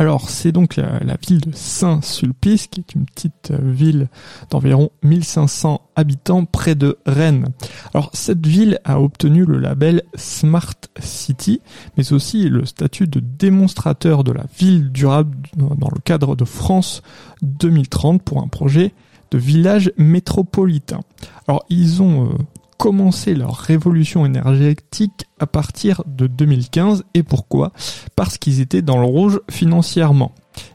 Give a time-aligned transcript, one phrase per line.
[0.00, 4.06] Alors c'est donc la, ville de Saint-Sulpice, qui est une petite euh, ville
[4.48, 7.48] d'environ 1500 habitants près de Rennes.
[7.94, 11.60] Alors cette ville a obtenu le label Smart City,
[11.96, 17.02] mais aussi le statut de démonstrateur de la ville durable dans le cadre de France
[17.42, 18.94] 2030 pour un projet
[19.32, 21.00] de village métropolitain.
[21.48, 22.36] Alors ils ont euh,
[22.78, 27.04] commencé leur révolution énergétique à partir de 2015.
[27.12, 27.72] Et pourquoi?
[28.16, 30.32] Parce qu'ils étaient dans le rouge financièrement.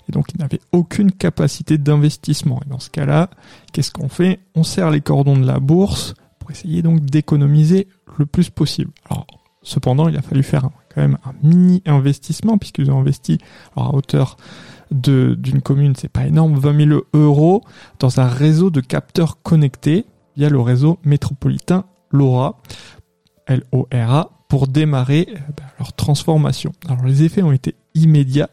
[0.07, 2.59] Et donc ils n'avaient aucune capacité d'investissement.
[2.65, 3.29] Et dans ce cas-là,
[3.71, 4.39] qu'est-ce qu'on fait?
[4.53, 8.91] On serre les cordons de la bourse pour essayer donc d'économiser le plus possible.
[9.09, 9.25] Alors
[9.63, 13.37] cependant, il a fallu faire quand même un mini investissement puisqu'ils ont investi
[13.75, 14.37] à hauteur
[14.91, 17.63] d'une commune, c'est pas énorme, 20 000 euros
[17.99, 22.61] dans un réseau de capteurs connectés via le réseau métropolitain LoRa,
[23.47, 26.71] L-O-R-A, pour démarrer euh, bah, leur transformation.
[26.87, 28.49] Alors les effets ont été immédiats,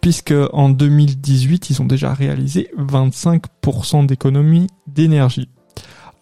[0.00, 5.48] puisque en 2018, ils ont déjà réalisé 25% d'économie d'énergie.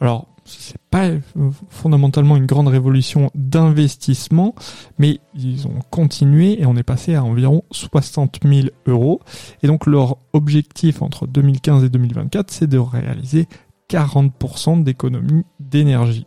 [0.01, 1.21] Alors, c'est pas euh,
[1.69, 4.55] fondamentalement une grande révolution d'investissement,
[4.99, 9.21] mais ils ont continué et on est passé à environ 60 000 euros.
[9.63, 13.49] Et donc leur objectif entre 2015 et 2024, c'est de réaliser
[13.91, 16.27] 40% d'économie d'énergie.